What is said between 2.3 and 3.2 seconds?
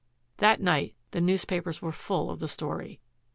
of the story.